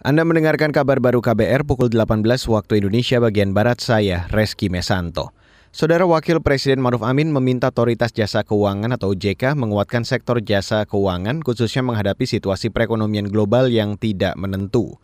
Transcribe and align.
Anda 0.00 0.24
mendengarkan 0.24 0.72
kabar 0.72 0.96
baru 0.96 1.20
KBR 1.20 1.68
pukul 1.68 1.92
18 1.92 2.24
waktu 2.24 2.80
Indonesia 2.80 3.20
bagian 3.20 3.52
Barat 3.52 3.84
saya, 3.84 4.24
Reski 4.32 4.72
Mesanto. 4.72 5.36
Saudara 5.76 6.08
Wakil 6.08 6.40
Presiden 6.40 6.80
Maruf 6.80 7.04
Amin 7.04 7.28
meminta 7.28 7.68
Otoritas 7.68 8.08
Jasa 8.16 8.40
Keuangan 8.40 8.96
atau 8.96 9.12
OJK 9.12 9.52
menguatkan 9.60 10.08
sektor 10.08 10.40
jasa 10.40 10.88
keuangan 10.88 11.44
khususnya 11.44 11.84
menghadapi 11.84 12.24
situasi 12.24 12.72
perekonomian 12.72 13.28
global 13.28 13.68
yang 13.68 14.00
tidak 14.00 14.40
menentu. 14.40 14.96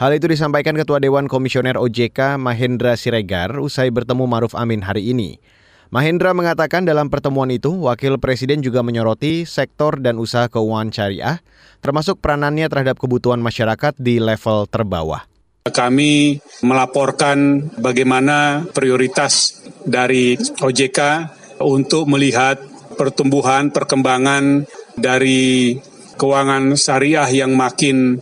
Hal 0.00 0.16
itu 0.16 0.32
disampaikan 0.32 0.80
Ketua 0.80 0.96
Dewan 0.96 1.28
Komisioner 1.28 1.76
OJK 1.76 2.40
Mahendra 2.40 2.96
Siregar 2.96 3.52
usai 3.60 3.92
bertemu 3.92 4.24
Maruf 4.24 4.56
Amin 4.56 4.80
hari 4.80 5.12
ini. 5.12 5.44
Mahendra 5.88 6.36
mengatakan 6.36 6.84
dalam 6.84 7.08
pertemuan 7.08 7.48
itu, 7.48 7.72
Wakil 7.88 8.20
Presiden 8.20 8.60
juga 8.60 8.84
menyoroti 8.84 9.48
sektor 9.48 9.96
dan 9.96 10.20
usaha 10.20 10.44
keuangan 10.52 10.92
syariah, 10.92 11.40
termasuk 11.80 12.20
peranannya 12.20 12.68
terhadap 12.68 13.00
kebutuhan 13.00 13.40
masyarakat 13.40 13.96
di 13.96 14.20
level 14.20 14.68
terbawah. 14.68 15.24
Kami 15.64 16.36
melaporkan 16.60 17.72
bagaimana 17.80 18.68
prioritas 18.76 19.64
dari 19.80 20.36
OJK 20.36 21.00
untuk 21.64 22.04
melihat 22.04 22.60
pertumbuhan, 23.00 23.72
perkembangan 23.72 24.68
dari 24.92 25.80
keuangan 26.20 26.76
syariah 26.76 27.32
yang 27.32 27.56
makin 27.56 28.20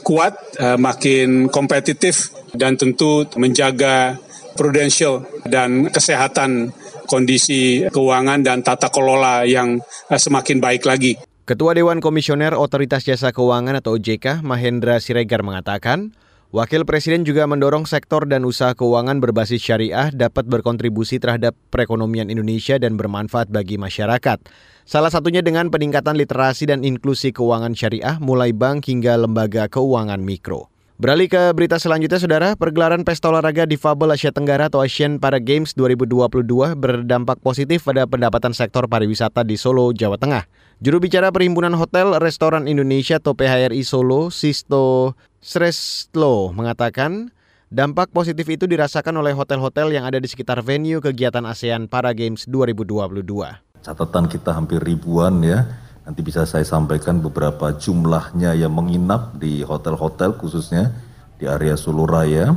kuat, 0.00 0.40
eh, 0.56 0.80
makin 0.80 1.52
kompetitif, 1.52 2.32
dan 2.56 2.80
tentu 2.80 3.28
menjaga 3.36 4.16
prudensial 4.56 5.26
dan 5.44 5.90
kesehatan 5.92 6.72
kondisi 7.06 7.84
keuangan 7.88 8.40
dan 8.42 8.60
tata 8.60 8.88
kelola 8.88 9.44
yang 9.44 9.80
eh, 10.10 10.20
semakin 10.20 10.58
baik 10.58 10.84
lagi. 10.84 11.16
Ketua 11.44 11.76
Dewan 11.76 12.00
Komisioner 12.00 12.56
Otoritas 12.56 13.04
Jasa 13.04 13.28
Keuangan 13.28 13.76
atau 13.76 14.00
OJK, 14.00 14.40
Mahendra 14.40 14.96
Siregar 14.96 15.44
mengatakan, 15.44 16.16
Wakil 16.54 16.86
Presiden 16.86 17.26
juga 17.26 17.50
mendorong 17.50 17.82
sektor 17.82 18.30
dan 18.30 18.46
usaha 18.46 18.78
keuangan 18.78 19.18
berbasis 19.18 19.58
syariah 19.58 20.14
dapat 20.14 20.46
berkontribusi 20.46 21.18
terhadap 21.18 21.58
perekonomian 21.74 22.30
Indonesia 22.30 22.78
dan 22.78 22.94
bermanfaat 22.94 23.50
bagi 23.50 23.74
masyarakat. 23.74 24.38
Salah 24.86 25.10
satunya 25.10 25.42
dengan 25.42 25.66
peningkatan 25.74 26.14
literasi 26.14 26.70
dan 26.70 26.86
inklusi 26.86 27.34
keuangan 27.34 27.74
syariah 27.74 28.22
mulai 28.22 28.54
bank 28.54 28.86
hingga 28.86 29.18
lembaga 29.18 29.66
keuangan 29.66 30.22
mikro. 30.22 30.73
Beralih 31.04 31.28
ke 31.28 31.52
berita 31.52 31.76
selanjutnya, 31.76 32.16
Saudara. 32.16 32.48
Pergelaran 32.56 33.04
Pesta 33.04 33.28
Olahraga 33.28 33.68
Difabel 33.68 34.16
Asia 34.16 34.32
Tenggara 34.32 34.72
atau 34.72 34.80
Asian 34.80 35.20
Para 35.20 35.36
Games 35.36 35.76
2022 35.76 36.40
berdampak 36.80 37.44
positif 37.44 37.84
pada 37.84 38.08
pendapatan 38.08 38.56
sektor 38.56 38.88
pariwisata 38.88 39.44
di 39.44 39.60
Solo, 39.60 39.92
Jawa 39.92 40.16
Tengah. 40.16 40.48
Juru 40.80 41.04
bicara 41.04 41.28
Perhimpunan 41.28 41.76
Hotel 41.76 42.16
Restoran 42.24 42.64
Indonesia 42.64 43.20
atau 43.20 43.36
PHRI 43.36 43.84
Solo, 43.84 44.32
Sisto 44.32 45.12
Sreslo, 45.44 46.56
mengatakan 46.56 47.28
dampak 47.68 48.08
positif 48.08 48.48
itu 48.48 48.64
dirasakan 48.64 49.20
oleh 49.20 49.36
hotel-hotel 49.36 49.92
yang 49.92 50.08
ada 50.08 50.16
di 50.16 50.24
sekitar 50.24 50.64
venue 50.64 51.04
kegiatan 51.04 51.44
ASEAN 51.44 51.84
Para 51.84 52.16
Games 52.16 52.48
2022. 52.48 53.12
Catatan 53.84 54.24
kita 54.24 54.56
hampir 54.56 54.80
ribuan 54.80 55.44
ya, 55.44 55.68
Nanti 56.04 56.20
bisa 56.20 56.44
saya 56.44 56.68
sampaikan 56.68 57.24
beberapa 57.24 57.72
jumlahnya 57.72 58.52
yang 58.52 58.76
menginap 58.76 59.40
di 59.40 59.64
hotel-hotel 59.64 60.36
khususnya 60.36 60.92
di 61.40 61.48
area 61.48 61.80
Solo 61.80 62.04
Raya. 62.04 62.52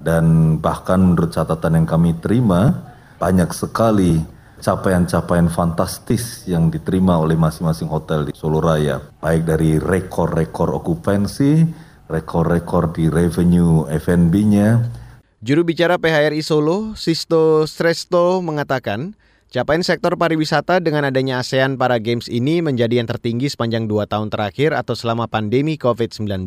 Dan 0.00 0.56
bahkan 0.58 0.98
menurut 0.98 1.30
catatan 1.30 1.78
yang 1.78 1.86
kami 1.86 2.18
terima, 2.18 2.72
banyak 3.20 3.52
sekali 3.54 4.18
capaian-capaian 4.58 5.46
fantastis 5.48 6.44
yang 6.50 6.68
diterima 6.68 7.16
oleh 7.16 7.38
masing-masing 7.38 7.86
hotel 7.86 8.26
di 8.26 8.34
Solo 8.34 8.58
Raya. 8.58 8.98
Baik 9.22 9.46
dari 9.46 9.78
rekor-rekor 9.78 10.74
okupansi, 10.82 11.64
rekor-rekor 12.10 12.90
di 12.90 13.06
revenue 13.06 13.86
F&B-nya. 13.86 14.98
Juru 15.40 15.62
bicara 15.64 15.96
PHRI 15.96 16.42
Solo, 16.44 16.92
Sisto 16.98 17.64
Sresto 17.64 18.44
mengatakan, 18.44 19.16
Capaian 19.50 19.82
sektor 19.82 20.14
pariwisata 20.14 20.78
dengan 20.78 21.10
adanya 21.10 21.42
ASEAN 21.42 21.74
Para 21.74 21.98
Games 21.98 22.30
ini 22.30 22.62
menjadi 22.62 23.02
yang 23.02 23.10
tertinggi 23.10 23.50
sepanjang 23.50 23.90
dua 23.90 24.06
tahun 24.06 24.30
terakhir 24.30 24.70
atau 24.70 24.94
selama 24.94 25.26
pandemi 25.26 25.74
COVID-19. 25.74 26.46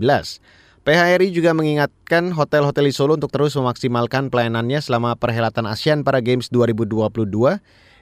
PHRI 0.87 1.27
juga 1.35 1.51
mengingatkan 1.51 2.31
hotel-hotel 2.31 2.87
di 2.87 2.95
Solo 2.95 3.19
untuk 3.19 3.27
terus 3.27 3.59
memaksimalkan 3.59 4.31
pelayanannya 4.31 4.79
selama 4.79 5.19
perhelatan 5.19 5.67
ASEAN 5.67 6.07
Para 6.07 6.23
Games 6.23 6.47
2022 6.47 7.27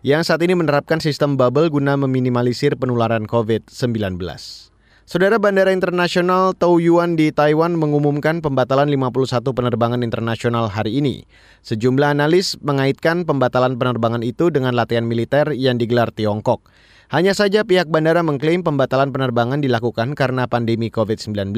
yang 0.06 0.22
saat 0.22 0.38
ini 0.46 0.54
menerapkan 0.54 1.02
sistem 1.02 1.34
bubble 1.34 1.74
guna 1.74 1.98
meminimalisir 1.98 2.78
penularan 2.78 3.26
COVID-19. 3.26 4.22
Saudara 5.12 5.36
Bandara 5.44 5.76
Internasional 5.76 6.56
Taoyuan 6.56 7.20
di 7.20 7.36
Taiwan 7.36 7.76
mengumumkan 7.76 8.40
pembatalan 8.40 8.88
51 8.88 9.44
penerbangan 9.44 10.08
internasional 10.08 10.72
hari 10.72 11.04
ini. 11.04 11.28
Sejumlah 11.68 12.16
analis 12.16 12.56
mengaitkan 12.64 13.28
pembatalan 13.28 13.76
penerbangan 13.76 14.24
itu 14.24 14.48
dengan 14.56 14.72
latihan 14.72 15.04
militer 15.04 15.52
yang 15.52 15.76
digelar 15.76 16.16
Tiongkok. 16.16 16.64
Hanya 17.12 17.36
saja 17.36 17.68
pihak 17.68 17.92
bandara 17.92 18.24
mengklaim 18.24 18.64
pembatalan 18.64 19.12
penerbangan 19.12 19.60
dilakukan 19.60 20.16
karena 20.16 20.48
pandemi 20.48 20.88
COVID-19. 20.88 21.52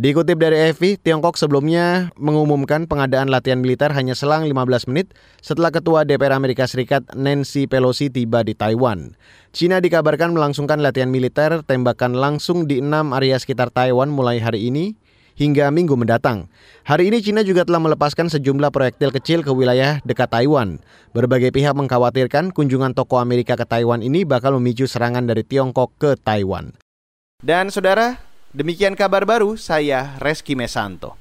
Dikutip 0.00 0.40
dari 0.40 0.72
EFI, 0.72 0.96
Tiongkok 0.96 1.36
sebelumnya 1.36 2.08
mengumumkan 2.16 2.88
pengadaan 2.88 3.28
latihan 3.28 3.60
militer 3.60 3.92
hanya 3.92 4.16
selang 4.16 4.48
15 4.48 4.88
menit 4.88 5.12
setelah 5.44 5.68
Ketua 5.68 6.08
DPR 6.08 6.32
Amerika 6.32 6.64
Serikat 6.64 7.04
Nancy 7.12 7.68
Pelosi 7.68 8.08
tiba 8.08 8.40
di 8.40 8.56
Taiwan. 8.56 9.12
Cina 9.52 9.84
dikabarkan 9.84 10.32
melangsungkan 10.32 10.80
latihan 10.80 11.12
militer 11.12 11.60
tembakan 11.60 12.16
langsung 12.16 12.64
di 12.64 12.80
enam 12.80 13.12
area 13.12 13.36
sekitar 13.36 13.68
Taiwan 13.68 14.08
mulai 14.08 14.40
hari 14.40 14.72
ini 14.72 14.96
hingga 15.40 15.72
minggu 15.72 15.96
mendatang. 15.96 16.52
Hari 16.84 17.08
ini 17.08 17.24
Cina 17.24 17.40
juga 17.40 17.64
telah 17.64 17.80
melepaskan 17.80 18.28
sejumlah 18.28 18.68
proyektil 18.68 19.08
kecil 19.08 19.40
ke 19.40 19.48
wilayah 19.48 20.04
dekat 20.04 20.28
Taiwan. 20.28 20.84
Berbagai 21.16 21.48
pihak 21.48 21.72
mengkhawatirkan 21.72 22.52
kunjungan 22.52 22.92
tokoh 22.92 23.24
Amerika 23.24 23.56
ke 23.56 23.64
Taiwan 23.64 24.04
ini 24.04 24.28
bakal 24.28 24.60
memicu 24.60 24.84
serangan 24.84 25.24
dari 25.24 25.40
Tiongkok 25.40 25.96
ke 25.96 26.10
Taiwan. 26.20 26.76
Dan 27.40 27.72
saudara, 27.72 28.20
demikian 28.52 28.92
kabar 28.92 29.24
baru 29.24 29.56
saya 29.56 30.20
Reski 30.20 30.52
Mesanto. 30.52 31.19